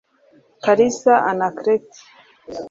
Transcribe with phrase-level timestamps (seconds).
[0.63, 1.87] Kalisa Anaclet